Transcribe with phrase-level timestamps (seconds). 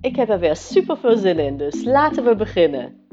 [0.00, 3.06] Ik heb er weer super veel zin in, dus laten we beginnen.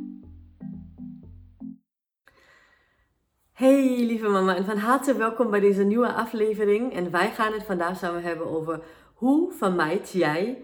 [3.52, 6.94] Hey lieve mama en van harte welkom bij deze nieuwe aflevering.
[6.94, 10.64] En wij gaan het vandaag samen hebben over hoe vermijd jij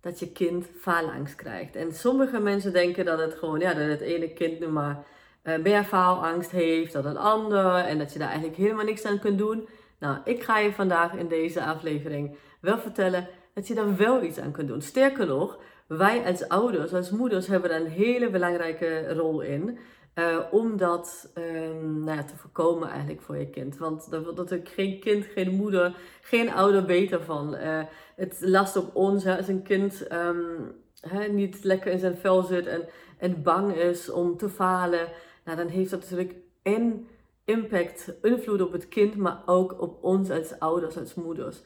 [0.00, 1.76] dat je kind faalangst krijgt.
[1.76, 5.04] En sommige mensen denken dat het gewoon, ja, dat het ene kind nu maar
[5.44, 7.74] uh, meer faalangst heeft dan een ander.
[7.74, 9.68] En dat je daar eigenlijk helemaal niks aan kunt doen.
[9.98, 14.38] Nou, ik ga je vandaag in deze aflevering wel vertellen dat je daar wel iets
[14.38, 14.82] aan kunt doen.
[14.82, 19.78] Sterker nog, wij als ouders, als moeders, hebben daar een hele belangrijke rol in.
[20.14, 23.78] Uh, om dat um, nou te voorkomen eigenlijk voor je kind.
[23.78, 27.54] Want dat, dat er geen kind, geen moeder, geen ouder beter van.
[27.54, 27.82] Uh,
[28.16, 32.66] het last op ons als een kind um, hè, niet lekker in zijn vel zit
[32.66, 35.08] en, en bang is om te falen.
[35.44, 37.06] Nou, dan heeft dat natuurlijk en
[37.44, 41.62] impact, invloed op het kind, maar ook op ons als ouders, als moeders.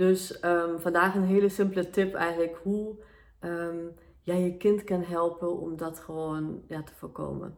[0.00, 2.96] Dus um, vandaag een hele simpele tip eigenlijk hoe
[3.40, 7.56] um, jij je kind kan helpen om dat gewoon ja, te voorkomen.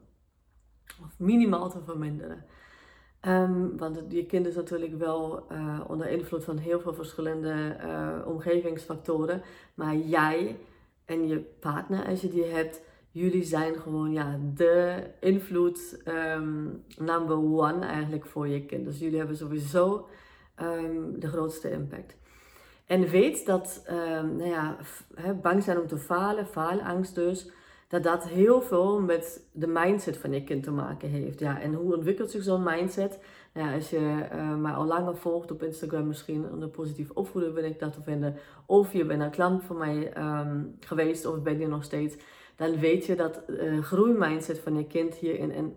[1.05, 2.45] Of minimaal te verminderen.
[3.29, 8.27] Um, want je kind is natuurlijk wel uh, onder invloed van heel veel verschillende uh,
[8.27, 9.43] omgevingsfactoren.
[9.75, 10.59] Maar jij
[11.05, 17.37] en je partner, als je die hebt, jullie zijn gewoon ja, de invloed um, number
[17.37, 18.85] one eigenlijk voor je kind.
[18.85, 20.09] Dus jullie hebben sowieso
[21.19, 22.21] de grootste impact.
[22.87, 24.77] En weet dat um, nou ja,
[25.43, 27.51] bang zijn om te falen, faalangst dus,
[27.89, 31.39] dat dat heel veel met de mindset van je kind te maken heeft.
[31.39, 33.19] Ja, en hoe ontwikkelt zich zo'n mindset?
[33.55, 37.55] Nou ja, als je uh, mij al langer volgt op Instagram misschien onder positief opvoeden
[37.55, 38.37] ben ik dat te vinden.
[38.67, 42.17] Of je bent een klant van mij um, geweest of ben je nog steeds
[42.57, 45.77] dan weet je dat uh, groeimindset van je kind hierin een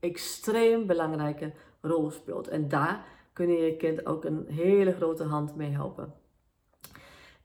[0.00, 2.48] extreem belangrijke rol speelt.
[2.48, 6.14] En daar kun je je kind ook een hele grote hand mee helpen.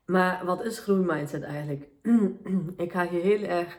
[0.08, 1.88] Maar wat is groeimindset eigenlijk?
[2.86, 3.78] ik ga hier heel erg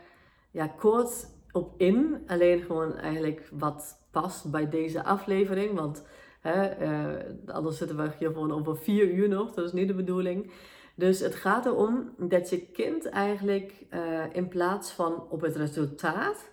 [0.50, 2.22] ja, kort op in.
[2.26, 5.74] Alleen gewoon eigenlijk wat past bij deze aflevering.
[5.74, 6.06] Want
[6.40, 9.54] hè, uh, anders zitten we hier gewoon over vier uur nog.
[9.54, 10.52] Dat is niet de bedoeling.
[10.94, 16.50] Dus het gaat erom dat je kind eigenlijk uh, in plaats van op het resultaat,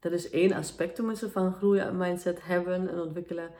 [0.00, 3.50] dat is één aspect ze van groeien en mindset hebben en ontwikkelen,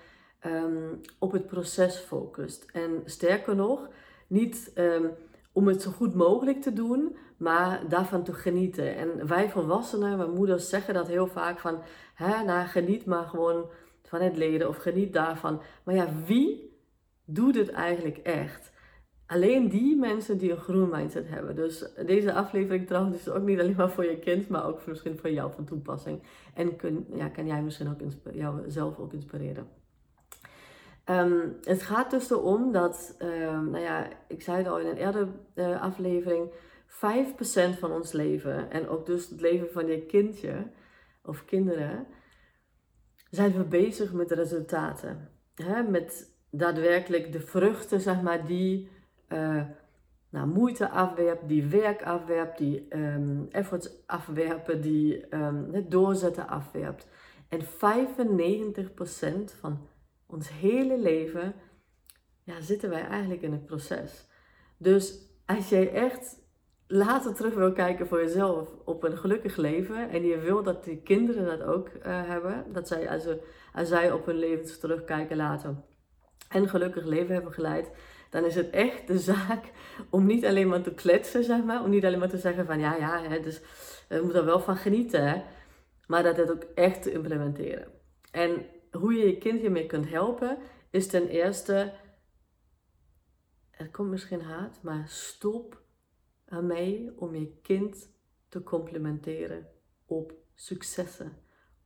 [0.47, 2.67] um, op het proces focust.
[2.73, 3.89] En sterker nog,
[4.29, 5.11] niet um,
[5.53, 8.97] om het zo goed mogelijk te doen, maar daarvan te genieten.
[8.97, 11.79] En wij volwassenen, mijn moeders zeggen dat heel vaak van,
[12.15, 13.71] hè, nou geniet maar gewoon
[14.03, 15.61] van het leren of geniet daarvan.
[15.85, 16.77] Maar ja, wie
[17.25, 18.71] doet het eigenlijk echt?
[19.29, 21.57] alleen die mensen die een groen mindset hebben.
[21.57, 25.19] Dus deze aflevering trouwens is ook niet alleen maar voor je kind, maar ook misschien
[25.19, 26.23] voor jou van toepassing.
[26.55, 28.01] En kun, ja, kan jij misschien ook
[28.35, 29.67] jouzelf ook inspireren.
[31.11, 34.97] Um, het gaat dus erom dat, um, nou ja, ik zei het al in een
[34.97, 36.51] eerdere uh, aflevering,
[36.89, 40.67] 5% van ons leven en ook dus het leven van je kindje
[41.23, 42.07] of kinderen,
[43.31, 45.31] zijn we bezig met resultaten.
[45.55, 45.83] Hè?
[45.83, 48.89] Met daadwerkelijk de vruchten, zeg maar, die
[49.29, 49.63] uh,
[50.29, 55.25] nou, moeite afwerpt, die werk afwerpt, die um, efforts afwerpen, die
[55.89, 57.07] doorzetten afwerpt.
[57.49, 57.67] En 95%
[59.61, 59.89] van
[60.29, 61.55] ons hele leven
[62.45, 64.27] ja, zitten wij eigenlijk in het proces.
[64.77, 66.37] Dus als jij echt
[66.87, 71.03] later terug wil kijken voor jezelf op een gelukkig leven en je wil dat die
[71.03, 73.43] kinderen dat ook uh, hebben, dat zij als, ze,
[73.73, 75.75] als zij op hun leven terugkijken later
[76.49, 77.91] en gelukkig leven hebben geleid,
[78.31, 79.65] dan is het echt de zaak
[80.11, 81.83] om niet alleen maar te kletsen, zeg maar.
[81.85, 83.61] Om niet alleen maar te zeggen van ja, ja, hè, dus
[84.09, 85.29] we moeten er wel van genieten.
[85.29, 85.43] Hè,
[86.07, 87.89] maar dat het ook echt te implementeren.
[88.31, 88.67] En
[88.99, 90.59] hoe je je kind hiermee kunt helpen,
[90.91, 91.95] is ten eerste,
[93.71, 95.83] er komt misschien haat, maar stop
[96.45, 98.11] ermee om je kind
[98.49, 99.67] te complimenteren
[100.07, 101.33] op successen,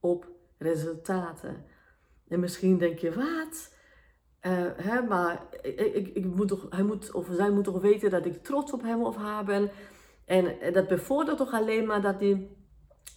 [0.01, 0.29] op
[0.59, 1.65] resultaten.
[2.29, 3.75] En misschien denk je, wat?
[4.47, 8.27] Uh, hè, maar ik, ik, moet toch, hij moet, of zij moet toch weten dat
[8.27, 9.71] ik trots op hem of haar ben.
[10.25, 12.49] En eh, dat bevordert toch alleen maar dat hij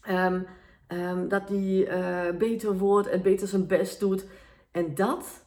[0.09, 0.47] um,
[0.87, 4.25] um, dat die, uh, beter wordt en beter zijn best doet.
[4.71, 5.45] En dat,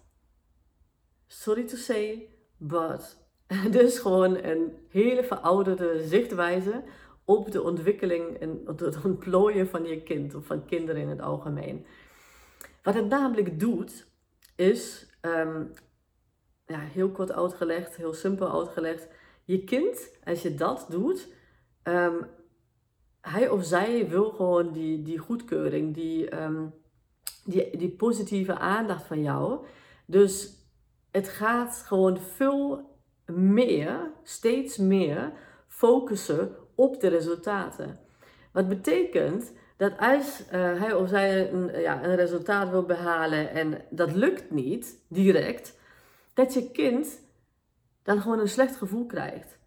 [1.26, 3.29] sorry to say, but
[3.70, 6.82] Dus gewoon een hele verouderde zichtwijze
[7.25, 11.87] op de ontwikkeling en het ontplooien van je kind of van kinderen in het algemeen.
[12.82, 14.06] Wat het namelijk doet,
[14.56, 15.64] is, ehm,
[16.67, 19.08] ja, heel kort uitgelegd, heel simpel uitgelegd,
[19.44, 21.29] je kind, als je dat doet,
[21.82, 22.17] ehm,
[23.20, 26.67] hij of zij wil gewoon die, die goedkeuring, die, ehm,
[27.44, 29.65] die, die positieve aandacht van jou.
[30.06, 30.56] Dus
[31.11, 35.32] het gaat gewoon veel meer, steeds meer
[35.67, 38.00] focussen op de resultaten.
[38.53, 40.50] Wat betekent dat als uh,
[40.81, 45.79] hij of zij een, ja, een resultaat wil behalen en dat lukt niet direct,
[46.35, 47.20] dat je kind
[48.03, 49.57] dan gewoon een slecht gevoel krijgt.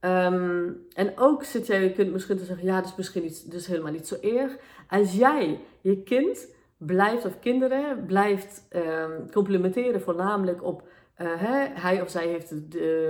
[0.00, 3.50] Ehm, en ook zit jij je kind misschien te zeggen, ja, dat is misschien niet,
[3.50, 4.56] dus helemaal niet zo erg.
[4.88, 6.46] Als jij je kind
[6.76, 10.82] blijft, of kinderen, blijft um, complimenteren voornamelijk op
[11.18, 12.54] uh, hè, hij of zij heeft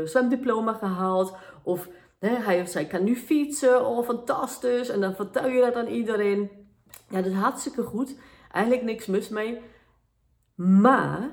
[0.05, 1.89] zijn diploma gehaald, of
[2.19, 5.87] hè, hij of zij kan nu fietsen, oh fantastisch, en dan vertel je dat aan
[5.87, 6.51] iedereen.
[7.09, 8.15] Ja, dat is hartstikke goed,
[8.53, 9.61] eigenlijk niks mis mee.
[10.55, 11.31] Maar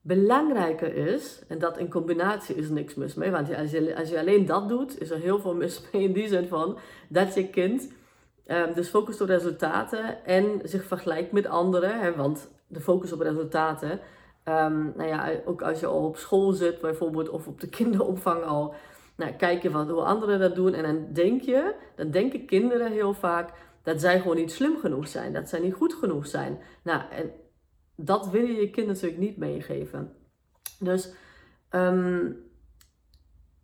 [0.00, 4.18] belangrijker is, en dat in combinatie is niks mis mee, want als je, als je
[4.18, 7.48] alleen dat doet, is er heel veel mis mee in die zin van dat je
[7.48, 7.92] kind
[8.46, 13.20] um, dus focust op resultaten en zich vergelijkt met anderen, hè, want de focus op
[13.20, 13.90] resultaten,
[14.44, 18.44] um, nou ja, ook als je al op school zit bijvoorbeeld of op de kinderopvang
[18.44, 18.74] al,
[19.16, 22.92] nou, kijk je wat, hoe anderen dat doen en dan denk je, dan denken kinderen
[22.92, 23.52] heel vaak
[23.82, 26.58] dat zij gewoon niet slim genoeg zijn, dat zij niet goed genoeg zijn.
[26.82, 27.32] Nou, en
[28.04, 30.12] dat wil je je kind natuurlijk niet meegeven.
[30.78, 31.12] Dus
[31.70, 32.36] um,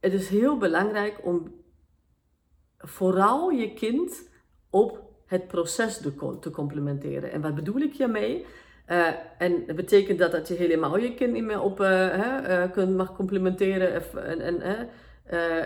[0.00, 1.55] het is heel belangrijk om
[2.79, 4.29] vooral je kind
[4.71, 6.00] op het proces
[6.41, 7.33] te complementeren.
[7.33, 8.44] En wat bedoel ik hiermee?
[8.88, 12.97] Uh, en dat betekent dat, dat je helemaal je kind niet meer op uh, kunt,
[12.97, 14.88] mag complimenteren en, en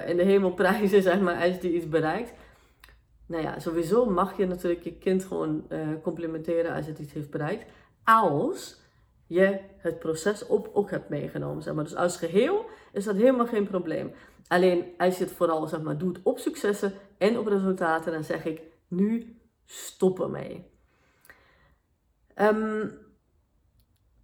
[0.07, 2.33] in de hemel prijzen, zeg maar, als die iets bereikt.
[3.27, 5.67] Nou ja, sowieso mag je natuurlijk je kind gewoon
[6.03, 7.65] complimenteren als het iets heeft bereikt
[8.05, 8.81] als
[9.27, 11.63] je het proces op ook hebt meegenomen.
[11.63, 11.85] Zeg maar.
[11.85, 14.13] Dus als geheel is dat helemaal geen probleem.
[14.49, 18.45] Alleen als je het vooral zeg maar, doet op successen en op resultaten, dan zeg
[18.45, 20.71] ik nu stop ermee.
[22.37, 22.99] Um,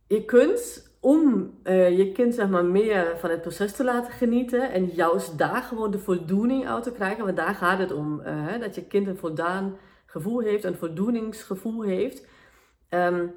[0.06, 4.72] je kunt om uh, je kind zeg maar, meer van het proces te laten genieten
[4.72, 8.60] en juist daar gewoon de voldoening uit te krijgen, want daar gaat het om, uh,
[8.60, 9.76] dat je kind een voldaan
[10.06, 12.26] gevoel heeft, een voldoeningsgevoel heeft.
[12.90, 13.34] Um,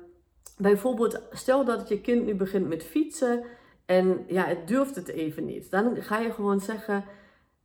[0.61, 3.44] bijvoorbeeld, stel dat je kind nu begint met fietsen
[3.85, 5.71] en ja, het durft het even niet.
[5.71, 7.03] Dan ga je gewoon zeggen,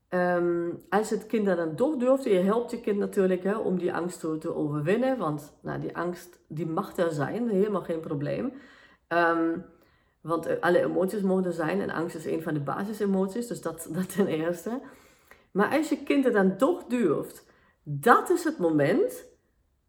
[0.08, 3.94] ehm, als het kind dan toch durft, je helpt je kind natuurlijk hè, om die
[3.94, 8.52] angst te, te, overwinnen, want nou, die angst die mag er zijn, helemaal geen probleem.
[9.08, 9.64] Um,
[10.20, 13.88] want alle emoties mogen er zijn en angst is een van de basisemoties, dus dat,
[13.96, 14.80] dat ten eerste.
[15.50, 17.46] Maar als je kind het dan toch durft,
[17.82, 19.24] dat is het moment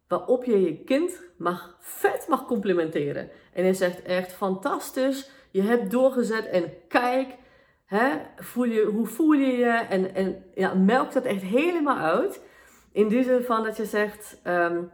[0.08, 3.30] waarop je je kind mag, vet mag complimenteren.
[3.52, 7.36] En hij zegt echt fantastisch, je hebt doorgezet en kijk,
[7.84, 9.70] hè, voel je, hoe voel je je?
[9.70, 12.40] En, en ja, melk dat echt helemaal uit.
[12.92, 14.90] In die zin van dat je zegt um,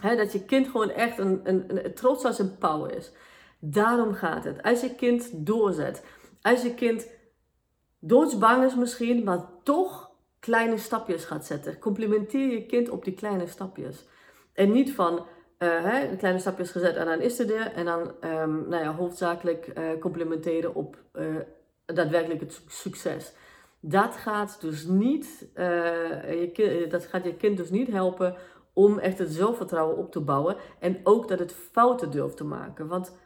[0.00, 3.12] hè, dat je kind gewoon echt een, een, een, trots als een pauw is.
[3.58, 4.62] Daarom gaat het.
[4.62, 6.04] Als je kind doorzet,
[6.42, 7.06] als je kind
[7.98, 11.78] doodsbang is misschien, maar toch kleine stapjes gaat zetten.
[11.78, 14.06] Complimenteer je kind op die kleine stapjes.
[14.58, 15.14] En niet van
[15.58, 17.72] uh, hè, kleine stapjes gezet en dan is het er.
[17.72, 21.24] En dan um, nou ja, hoofdzakelijk uh, complementeren op uh,
[21.84, 23.32] daadwerkelijk het succes.
[23.80, 28.34] Dat gaat dus niet, je dat gaat je kind dus niet helpen
[28.72, 30.56] om echt het zelfvertrouwen op te bouwen.
[30.78, 32.86] En ook dat het fouten durft te maken.
[32.86, 33.16] Want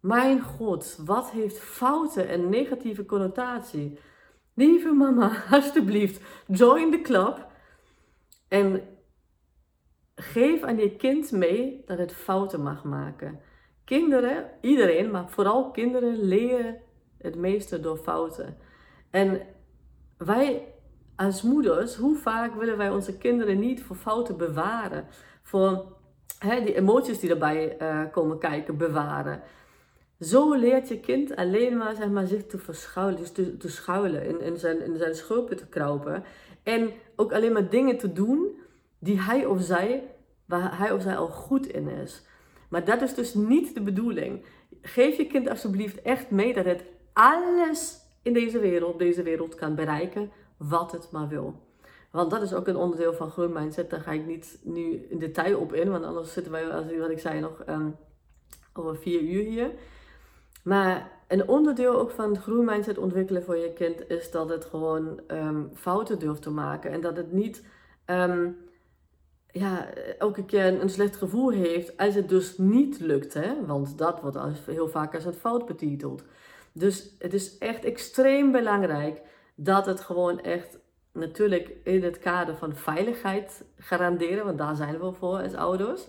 [0.00, 3.98] mijn god, wat heeft fouten een negatieve connotatie?
[4.54, 7.46] Lieve mama, alsjeblieft, join the club.
[8.48, 8.82] En
[10.20, 13.40] geef aan je kind mee dat het fouten mag maken.
[13.84, 16.76] Kinderen, iedereen, maar vooral kinderen leren
[17.18, 18.56] het meeste door fouten.
[19.10, 19.40] En
[20.16, 20.64] wij
[21.16, 25.06] als moeders, hoe vaak willen wij onze kinderen niet voor fouten bewaren?
[25.42, 25.84] Voor
[26.38, 29.42] hè, die emoties die erbij uh, komen kijken, bewaren.
[30.20, 34.40] Zo leert je kind alleen maar, maar zich te verschuilen, dus te, te schuilen, in,
[34.40, 36.24] in, zijn, in zijn schulpen te kruipen.
[36.62, 38.58] En ook alleen maar dingen te doen
[39.00, 40.14] die hij of zij,
[40.44, 42.22] waar hij of zij al goed in is.
[42.68, 44.44] Maar dat is dus niet de bedoeling.
[44.82, 49.74] Geef je kind alsjeblieft echt mee dat het alles in deze wereld, deze wereld kan
[49.74, 51.68] bereiken wat het maar wil.
[52.10, 53.90] Want dat is ook een onderdeel van groeimindset.
[53.90, 57.10] Daar ga ik niet nu in detail op in, want anders zitten wij, als wat
[57.10, 57.96] ik zei, nog um,
[58.72, 59.70] over vier uur hier.
[60.62, 65.62] Maar een onderdeel ook van groeimindset ontwikkelen voor je kind is dat het gewoon ehm,
[65.74, 66.90] fouten durft te maken.
[66.90, 67.64] En dat het niet
[68.06, 68.56] um,
[69.52, 69.88] ja,
[70.18, 73.34] elke keer een, slecht gevoel heeft als het dus niet lukt.
[73.34, 73.66] Hè?
[73.66, 76.24] Want dat wordt als, heel vaak als een fout betiteld.
[76.72, 79.20] Dus het is echt extreem belangrijk
[79.54, 80.78] dat het gewoon echt
[81.12, 86.08] natuurlijk in het kader van veiligheid garanderen, want daar zijn we voor als ouders.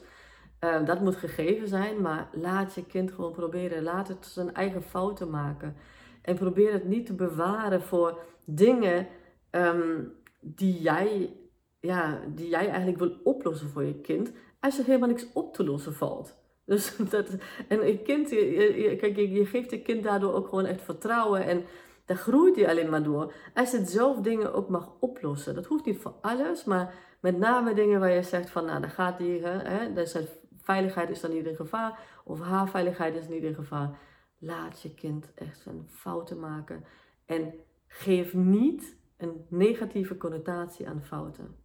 [0.59, 3.83] Ehm, dat moet gegeven zijn, maar laat je kind gewoon proberen.
[3.83, 5.75] Laat het zijn eigen fouten maken.
[6.21, 9.07] En probeer het niet te bewaren voor dingen
[9.51, 11.33] um, die, jij,
[11.81, 15.63] ja, die jij eigenlijk wil oplossen voor je kind, als er helemaal niks op te
[15.63, 16.37] lossen valt.
[16.65, 17.29] Dus dat,
[17.67, 21.45] en een kind, je, kijk, je, je geeft je kind daardoor ook gewoon echt vertrouwen
[21.45, 21.63] en
[22.05, 23.33] daar groeit hij alleen maar door.
[23.53, 25.55] Als het zelf dingen ook mag oplossen.
[25.55, 28.89] Dat hoeft niet voor alles, maar met name dingen waar je zegt van, nou, dan
[28.89, 33.27] gaat hij, hè, hè, zijn veiligheid is dan niet in gevaar, of haar veiligheid is
[33.27, 33.99] niet in gevaar.
[34.37, 36.83] Laat je kind echt zijn fouten maken
[37.25, 37.53] en
[37.87, 41.55] geef niet een negatieve connotatie aan fouten.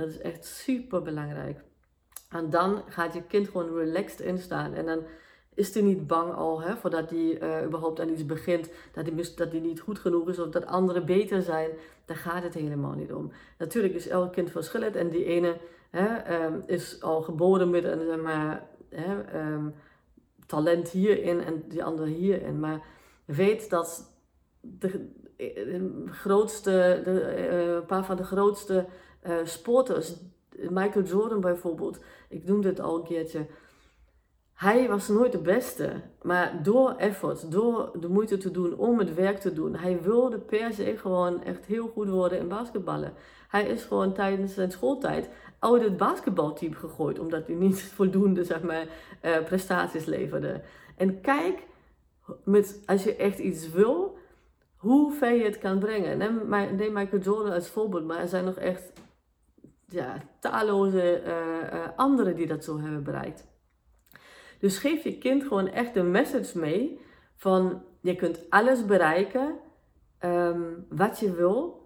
[0.00, 1.60] Dat is echt super belangrijk.
[2.28, 4.74] En dan gaat je kind gewoon relaxed instaan.
[4.74, 5.02] En dan
[5.54, 9.24] is hij niet bang al, hè, voordat hij uh, überhaupt aan iets begint, dat hij,
[9.36, 11.70] dat niet goed genoeg is of dat anderen beter zijn.
[12.04, 13.32] Daar gaat het helemaal niet om.
[13.58, 15.56] Natuurlijk is elk kind verschillend en die ene
[15.90, 19.74] hè, um, is al geboren met een zeg maar, hè, um,
[20.46, 22.60] talent hierin en die andere hierin.
[22.60, 22.82] Maar
[23.24, 24.14] weet dat
[24.60, 25.08] de,
[26.06, 28.86] grootste, de, een paar van de grootste
[29.26, 30.14] uh, sporters,
[30.68, 31.98] Michael Jordan bijvoorbeeld,
[32.28, 33.46] ik noemde het al een keertje
[34.60, 39.14] hij was nooit de beste, maar door effort, door de moeite te doen om het
[39.14, 43.12] werk te doen, hij wilde per se gewoon echt heel goed worden in basketballen.
[43.48, 48.62] Hij is gewoon tijdens zijn schooltijd uit het basketbalteam gegooid, omdat hij niet voldoende zeg
[48.62, 48.86] maar,
[49.24, 50.60] uh, prestaties leverde.
[50.96, 51.62] En kijk,
[52.44, 54.18] met, als je echt iets wil,
[54.76, 56.18] hoe ver je het kan brengen.
[56.18, 58.92] Neem, neem Michael Jordan als voorbeeld, maar er zijn nog echt
[59.90, 61.32] ja, talloze uh,
[61.72, 63.46] uh, anderen die dat zo hebben bereikt.
[64.58, 67.00] Dus geef je kind gewoon echt een message mee
[67.36, 69.58] van je kunt alles bereiken
[70.20, 71.78] um, wat je wil.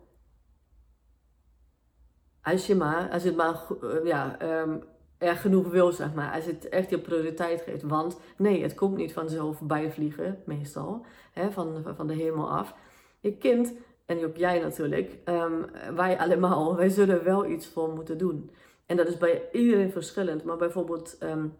[2.42, 4.82] Als je maar, als het maar uh, ja, um,
[5.18, 6.32] genoeg wil, zeg maar.
[6.32, 7.82] Als het echt je prioriteit geeft.
[7.82, 11.06] Want nee, het komt niet vanzelf bijvliegen, meestal.
[11.32, 12.74] Hè, van, van de hemel af.
[13.20, 13.72] Je kind,
[14.06, 18.50] en ook jij natuurlijk, um, wij allemaal, wij zullen wel iets voor moeten doen.
[18.86, 20.44] En dat is bij iedereen verschillend.
[20.44, 21.56] Maar bijvoorbeeld um,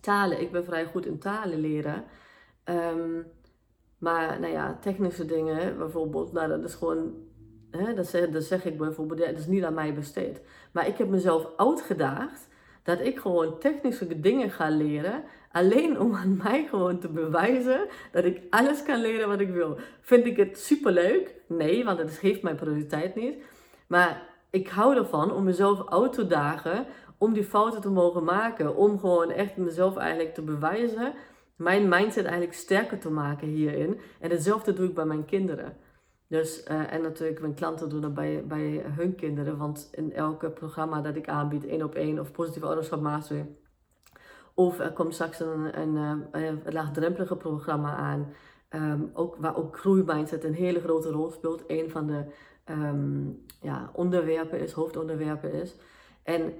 [0.00, 0.40] talen.
[0.40, 2.04] Ik ben vrij goed in talen leren.
[2.64, 3.26] Um,
[3.98, 7.14] maar nou ja, technische dingen bijvoorbeeld, nou dat is gewoon,
[7.70, 10.40] hè, dat, zeg, dat zeg ik bijvoorbeeld, ja, dat is niet aan mij besteed.
[10.72, 12.48] Maar ik heb mezelf uitgedaagd
[12.82, 15.24] dat ik gewoon technische dingen ga leren.
[15.54, 19.78] Alleen om aan mij gewoon te bewijzen dat ik alles kan leren wat ik wil.
[20.00, 21.34] Vind ik het superleuk?
[21.48, 23.34] Nee, want het geeft mijn prioriteit niet.
[23.86, 26.86] Maar ik hou ervan om mezelf uit te dagen
[27.18, 28.76] om die fouten te mogen maken.
[28.76, 31.12] Om gewoon echt mezelf eigenlijk te bewijzen.
[31.56, 34.00] Mijn mindset eigenlijk sterker te maken hierin.
[34.20, 35.76] En hetzelfde doe ik bij mijn kinderen.
[36.28, 39.56] Dus, uh, en natuurlijk mijn klanten doen dat bij, bij hun kinderen.
[39.56, 43.00] Want in elke programma dat ik aanbied, één op één of positieve ouderschap.
[44.54, 48.32] Of er komt straks een, een, eh, laagdrempelige programma aan.
[48.70, 51.64] Um, ook, waar ook groeimindset een hele grote rol speelt.
[51.66, 52.24] Een van de
[52.70, 55.76] um, ja, onderwerpen is, hoofdonderwerpen is.
[56.22, 56.54] En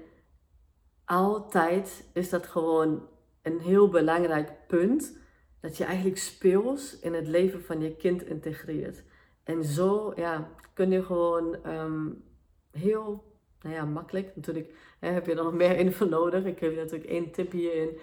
[1.05, 3.07] altijd is dat gewoon
[3.41, 5.17] een heel belangrijk punt.
[5.59, 9.03] Dat je eigenlijk speels in het leven van je kind integreert.
[9.43, 12.23] En zo ja, kun je gewoon um,
[12.71, 13.23] heel
[13.65, 16.45] nou ja, makkelijk, natuurlijk hè, heb je er nog meer info nodig.
[16.45, 17.97] Ik je natuurlijk één tip hierin.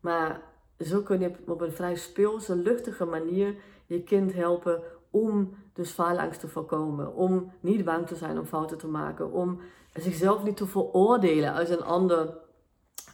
[0.00, 0.42] Maar
[0.78, 3.54] zo kun je op een vrij speelse, luchtige manier
[3.86, 7.14] je kind helpen om dus faalangst te voorkomen.
[7.14, 9.32] Om niet bang te zijn om fouten te maken.
[9.32, 9.60] Om
[9.94, 12.38] zichzelf niet te veroordelen als een ander,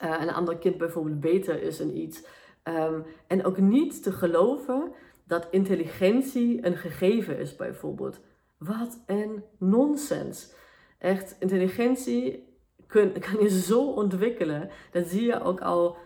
[0.03, 2.25] uh, een ander kind bijvoorbeeld beter is in iets.
[2.65, 4.93] Um, en ook niet te geloven
[5.25, 8.21] dat intelligentie een gegeven is bijvoorbeeld.
[8.59, 10.55] Wat een nonsens.
[10.99, 12.49] Echt, intelligentie
[13.31, 14.71] kan je zo ontwikkelen.
[14.91, 15.97] Dat zie je ook al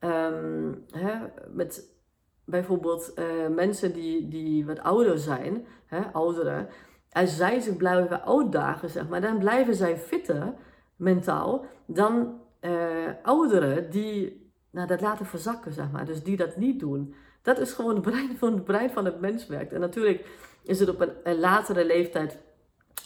[0.00, 1.14] um, hè,
[1.52, 1.92] met
[2.44, 6.68] bijvoorbeeld uh, mensen die, die wat ouder zijn, hè, ouderen,
[7.10, 10.54] als zij zich blijven uitdagen, zeg maar, dan blijven zij fitter
[10.96, 12.70] mentaal dan uh,
[13.22, 16.04] ouderen die nou, dat laten verzakken, zeg maar.
[16.06, 17.14] Dus die dat niet doen.
[17.42, 19.72] Dat is gewoon het brein van het, brein van het mens werkt.
[19.72, 20.26] En natuurlijk
[20.62, 22.38] is het op een latere leeftijd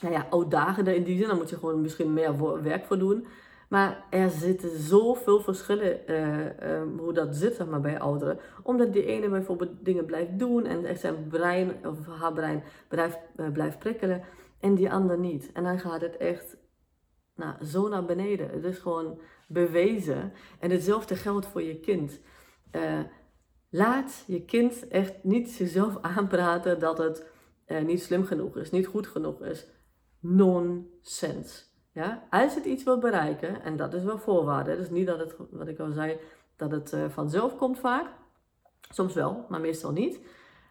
[0.01, 1.29] nou ja, uitdagender in die zin.
[1.29, 3.27] Dan moet je gewoon misschien meer werk voor doen.
[3.69, 8.39] Maar er zitten zoveel verschillen uh, hoe dat zit maar, bij ouderen.
[8.63, 13.19] Omdat die ene bijvoorbeeld dingen blijft doen en echt zijn brein of haar brein blijft,
[13.37, 14.23] uh, blijft prikkelen
[14.61, 15.51] en die ander niet.
[15.53, 16.57] En dan gaat het echt
[17.35, 18.51] nou, zo naar beneden.
[18.51, 20.33] Het is gewoon bewezen.
[20.61, 22.21] En hetzelfde geldt voor je kind.
[22.73, 23.01] Uh,
[23.71, 27.27] laat je kind echt niet zichzelf aanpraten dat het
[27.85, 29.67] niet slim genoeg is, niet goed genoeg is.
[30.21, 31.63] Nonsense.
[31.93, 32.27] Ja?
[32.31, 35.69] Als het iets wil bereiken, en dat is wel voorwaarde, dus niet dat het, wat
[35.69, 36.19] ik al zei,
[36.57, 38.07] dat het uh, vanzelf komt vaak.
[38.91, 40.21] Soms wel, maar meestal niet.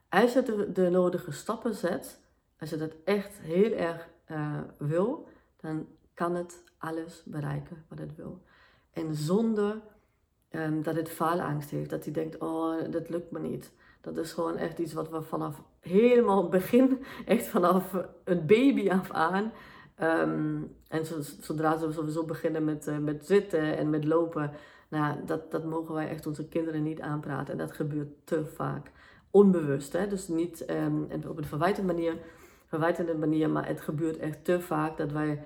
[0.10, 2.20] Als je de, nodige stappen zet,
[2.60, 5.27] als je dat echt heel erg uh, wil,
[5.58, 8.42] dan kan het alles bereiken wat het wil.
[8.92, 9.82] En zonder
[10.51, 13.72] um, dat het faalangst heeft, dat hij denkt, oh, dat lukt me niet.
[14.14, 18.90] Dat is gewoon echt iets wat we vanaf helemaal het begin, echt vanaf een baby
[18.90, 19.52] af aan,
[20.02, 21.06] Um, en
[21.42, 24.52] zodra ze sowieso beginnen met, uh, met zitten en met lopen,
[24.90, 27.54] nou, dat, dat mogen wij echt onze kinderen niet aanpraten.
[27.54, 28.92] En dat gebeurt te vaak.
[29.32, 30.08] Onbewust, hè?
[30.08, 32.18] dus niet um, op een verwijtende manier,
[32.66, 35.44] verwijtende manier, maar het gebeurt echt te vaak dat wij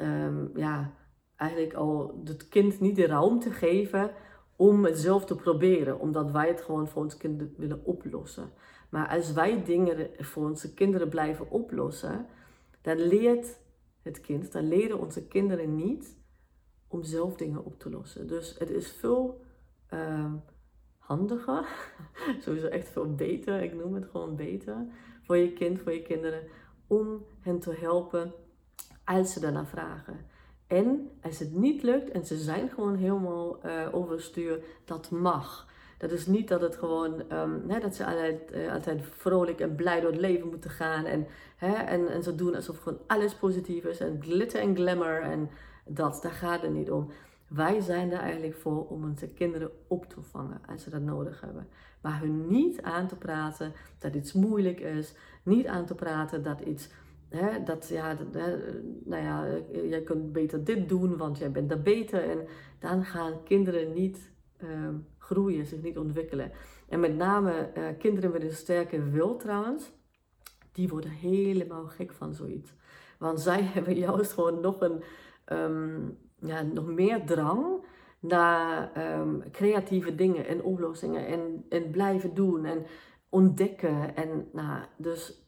[0.00, 0.90] um, ja,
[1.36, 4.10] eigenlijk al het kind niet de ruimte geven
[4.56, 8.52] om het zelf te proberen, omdat wij het gewoon voor ons kinderen willen oplossen.
[8.88, 12.26] Maar als wij dingen voor onze kinderen blijven oplossen,
[12.80, 13.58] dan leert
[14.02, 16.16] het kind, dan leren onze kinderen niet
[16.88, 18.26] om zelf dingen op te lossen.
[18.26, 19.44] Dus het is veel
[19.90, 20.32] uh,
[20.98, 21.66] handiger,
[22.44, 24.86] sowieso echt veel beter, ik noem het gewoon beter,
[25.22, 26.42] voor je kind, voor je kinderen,
[26.86, 28.32] om hen te helpen
[29.04, 30.26] als ze daarna vragen.
[30.72, 35.66] En als het niet lukt en ze zijn gewoon helemaal uh, overstuur, dat mag.
[35.98, 39.74] Dat is niet dat het gewoon, um, hè, dat ze altijd, uh, altijd vrolijk en
[39.74, 41.04] blij door het leven moeten gaan.
[41.04, 43.98] En, hè, en, en zo doen alsof gewoon alles positief is.
[43.98, 45.50] En glitter en glamour en
[45.84, 47.10] dat, daar gaat het niet om.
[47.48, 51.40] Wij zijn er eigenlijk voor om onze kinderen op te vangen als ze dat nodig
[51.40, 51.68] hebben.
[52.00, 55.14] Maar hun niet aan te praten dat iets moeilijk is.
[55.42, 56.88] Niet aan te praten dat iets
[57.32, 58.56] Hè, dat, ja, hè,
[59.04, 59.46] nou ja,
[59.82, 62.30] jij kunt beter dit doen, want jij bent daar beter.
[62.30, 62.46] En
[62.78, 66.52] dan gaan kinderen niet uh, groeien, zich niet ontwikkelen.
[66.88, 69.92] En met name uh, kinderen met een sterke wil trouwens,
[70.72, 72.74] die worden helemaal gek van zoiets.
[73.18, 75.02] Want zij hebben juist gewoon nog een,
[75.52, 77.84] um, ja, nog meer drang
[78.20, 82.86] naar um, creatieve dingen en oplossingen en, en blijven doen en
[83.28, 84.16] ontdekken.
[84.16, 85.41] En nou, dus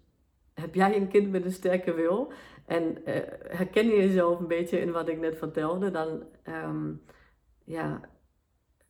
[0.54, 2.32] heb jij een kind met een sterke wil
[2.66, 3.14] en uh,
[3.48, 7.02] herken je jezelf een beetje in wat ik net vertelde, dan um,
[7.64, 8.00] ja,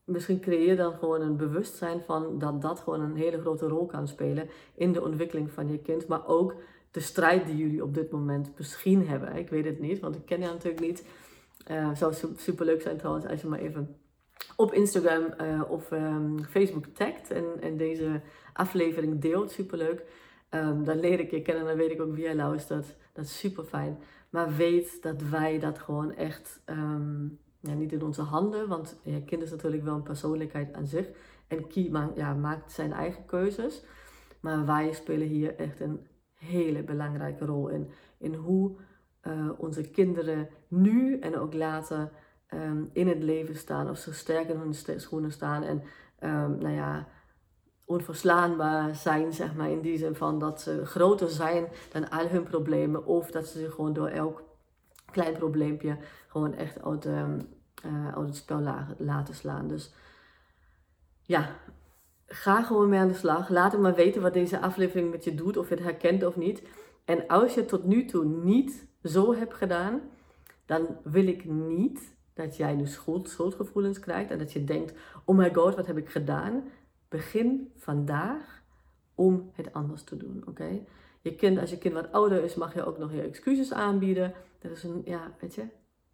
[0.04, 4.08] misschien creëer dan gewoon een bewustzijn van dat dat gewoon een hele grote rol kan
[4.08, 6.54] spelen in de ontwikkeling van je kind, maar ook
[6.90, 9.36] de strijd die jullie op dit moment misschien hebben.
[9.36, 11.06] Ik weet het niet, want ik ken je natuurlijk niet.
[11.70, 13.96] Uh, het zou super leuk zijn trouwens als je maar even
[14.56, 18.20] op Instagram uh, of um, Facebook tagt en, en deze
[18.52, 19.50] aflevering deelt.
[19.50, 20.04] Super leuk.
[20.50, 22.96] Um, dan leer ik je kennen en dan weet ik ook wie jij luistert.
[23.12, 23.98] Dat is super fijn.
[24.30, 29.24] Maar weet dat wij dat gewoon echt um, ja, niet in onze handen, want je
[29.24, 31.08] kind is natuurlijk wel een persoonlijkheid aan zich.
[31.48, 33.84] En Kie ja, maakt zijn eigen keuzes.
[34.40, 37.90] Maar wij spelen hier echt een hele belangrijke rol in.
[38.18, 38.76] In hoe
[39.22, 42.10] uh, onze kinderen nu en ook later
[42.54, 43.90] um, in het leven staan.
[43.90, 45.62] Of ze sterk in hun schoenen staan.
[45.62, 45.82] En
[46.20, 47.08] um, nou ja,
[47.84, 49.70] onverslaanbaar zijn, zeg maar.
[49.70, 53.06] In die zin van dat ze groter zijn dan al hun problemen.
[53.06, 54.42] Of dat ze zich gewoon door elk
[55.10, 55.96] klein probleempje
[56.28, 57.24] gewoon echt uit, uh,
[58.14, 58.60] uit het spel
[58.98, 59.68] laten slaan.
[59.68, 59.92] Dus
[61.22, 61.56] ja,
[62.26, 63.48] ga gewoon mee aan de slag.
[63.48, 66.36] Laat hem maar weten wat deze aflevering met je doet, of je het herkent of
[66.36, 66.62] niet.
[67.04, 70.00] En als je het tot nu toe niet zo hebt gedaan,
[70.66, 74.92] dan wil ik niet dat jij nu schuld, schuldgevoelens krijgt en dat je denkt:
[75.24, 76.64] oh my god, wat heb ik gedaan?
[77.14, 78.62] Begin vandaag
[79.14, 80.84] om het anders te doen, oké?
[81.20, 84.34] Je kind, als je kind wat ouder is, mag je ook nog je excuses aanbieden.
[84.58, 85.66] Dat is een, ja, weet je,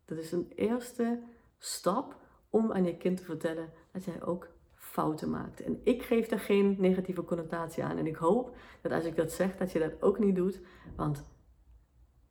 [0.04, 1.22] dat is een eerste
[1.58, 2.16] stap
[2.50, 5.60] om aan je kind te vertellen dat jij ook fouten maakt.
[5.60, 7.98] En ik geef daar geen negatieve connotatie aan.
[7.98, 10.60] En ik hoop dat als ik dat zeg, dat je dat ook niet doet.
[10.96, 11.24] Want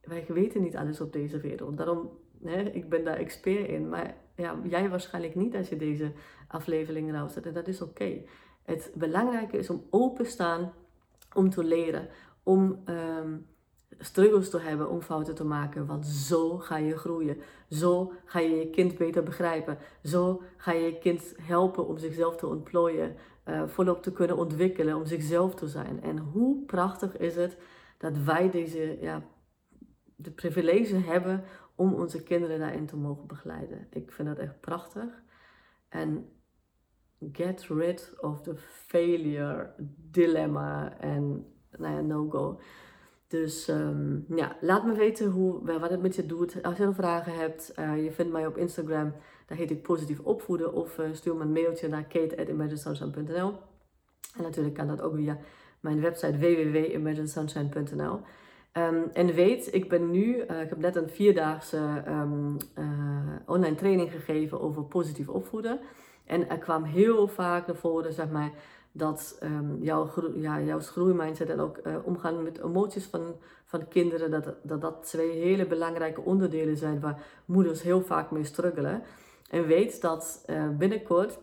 [0.02, 1.78] wij weten niet alles op deze wereld.
[1.78, 2.10] Daarom,
[2.44, 3.90] hè, ik ben daar expert in.
[3.90, 6.12] Maar ja, jij waarschijnlijk niet als je deze
[6.48, 7.46] aflevering luistert.
[7.46, 8.22] En dat is oké.
[8.70, 10.74] Het belangrijke is om open staan,
[11.34, 12.08] om te leren,
[12.44, 13.48] om um,
[14.00, 15.86] struggles te hebben om fouten te maken.
[15.86, 17.38] Want zo ga je groeien.
[17.70, 19.78] Zo ga je je kind beter begrijpen.
[20.04, 23.16] Zo ga je je kind helpen om zichzelf te ontplooien.
[23.46, 26.02] Uh, volop te kunnen ontwikkelen, om zichzelf te zijn.
[26.02, 27.58] En hoe prachtig is het
[27.98, 29.24] dat wij deze, ja,
[30.16, 31.44] de privilege hebben
[31.76, 33.88] om onze kinderen daarin te mogen begeleiden.
[33.90, 35.22] Ik vind dat echt prachtig.
[35.90, 36.30] En
[37.32, 38.56] get rid of the
[38.88, 39.70] failure
[40.12, 41.46] dilemma en
[41.78, 42.60] nou ja, no-go.
[43.28, 46.64] Dus um, ja, laat me weten hoe, wat het met je doet.
[46.64, 49.14] Als je nog vragen hebt, uh, je vindt mij op Instagram.
[49.46, 50.74] Daar heet ik positief opvoeden.
[50.74, 53.54] Of uh, stuur me een mailtje naar kate.imaginesunshine.nl
[54.36, 55.38] En natuurlijk kan dat ook via
[55.80, 58.22] mijn website www.imaginesunshine.nl um,
[58.72, 62.58] ehm, En weet, ik ben nu, uh, ik heb net een vierdaagse um,
[63.46, 65.80] online training gegeven over positief opvoeden.
[66.30, 68.52] En er kwam heel vaak naar voren, zeg maar
[68.92, 74.32] dat um, jouw, ja, jouw groeimindset en ook uh, omgaan met emoties van, van kinderen,
[74.32, 79.04] dat, dat dat twee hele belangrijke onderdelen zijn waar moeders heel vaak mee struggelen.
[79.50, 81.40] En weet dat uh, binnenkort,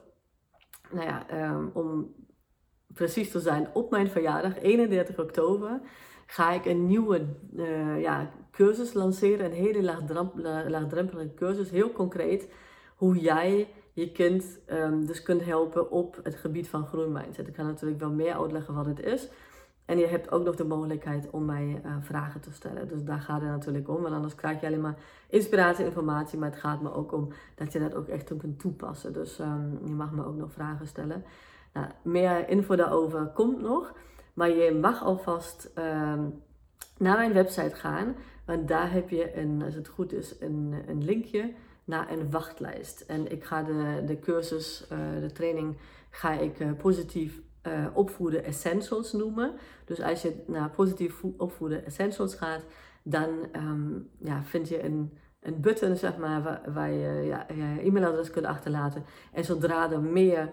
[0.90, 2.14] nou ja, um, om
[2.86, 5.80] precies te zijn, op mijn verjaardag, 31 oktober,
[6.26, 9.46] ga ik een nieuwe uh, ja, cursus lanceren.
[9.46, 9.82] Een hele
[10.68, 12.52] laagdrempelige cursus, heel concreet,
[12.96, 17.48] hoe jij je kind um, dus kunt helpen op het gebied van groeimindset.
[17.48, 19.28] Ik ga natuurlijk wel meer uitleggen wat het is.
[19.84, 22.88] En je hebt ook nog de mogelijkheid om mij uh, vragen te stellen.
[22.88, 24.02] Dus daar gaat het natuurlijk om.
[24.02, 26.38] Want anders krijg je alleen maar inspiratie, informatie.
[26.38, 29.12] Maar het gaat me ook om dat je dat ook echt kunt toepassen.
[29.12, 31.24] Dus um, je mag me ook nog vragen stellen.
[31.72, 33.94] Nou, meer info daarover komt nog.
[34.34, 36.42] Maar je mag alvast um,
[36.98, 38.16] naar mijn website gaan.
[38.44, 41.52] Want daar heb je, een, als het goed is, een, een linkje
[41.86, 43.00] naar een wachtlijst.
[43.00, 45.76] En ik ga de, de cursus, uh, de training,
[46.10, 49.52] ga ik uh, positief uh, opvoeden essentials noemen.
[49.84, 52.64] Dus als je naar positief opvoeden essentials gaat,
[53.02, 57.82] dan um, ja, vind je een, een button zeg maar, waar, waar je ja, je
[57.82, 59.04] e-mailadres kunt achterlaten.
[59.32, 60.52] En zodra er meer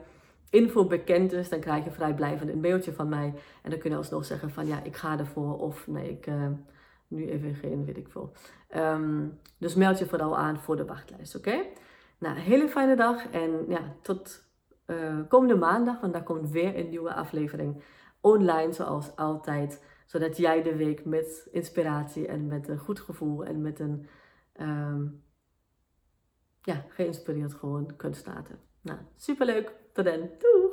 [0.49, 3.33] info bekend is, dan krijg je vrijblijvend een mailtje van mij.
[3.61, 6.27] En dan kun je alsnog zeggen van ja, ik ga ervoor of nee, ik
[7.13, 8.33] nu even geen, weet ik veel.
[8.75, 11.65] Um, dus meld je vooral aan voor de wachtlijst, oké?
[12.17, 14.43] Nou, hele fijne dag en ja, tot
[14.87, 17.83] uh, komende maandag, want daar komt weer een nieuwe aflevering
[18.21, 19.83] online, zoals altijd.
[20.05, 24.07] Zodat jij de week met inspiratie en met een goed gevoel en met een,
[24.61, 25.23] um,
[26.61, 28.59] ja, geïnspireerd gewoon kunt starten.
[28.81, 29.73] Nou, superleuk.
[29.93, 30.19] Tot dan.
[30.19, 30.72] Doeg!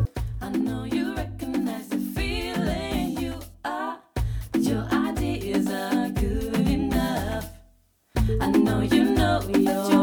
[9.53, 10.00] You.